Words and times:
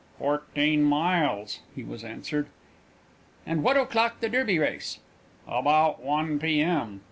"Fourteen 0.17 0.81
miles," 0.83 1.59
he 1.75 1.83
was 1.83 2.03
answered. 2.03 2.47
"And 3.45 3.61
what 3.61 3.77
o'clock 3.77 4.19
the 4.19 4.29
Derby 4.29 4.57
race?" 4.57 4.97
"About 5.47 6.01
one 6.03 6.39
P.M." 6.39 6.99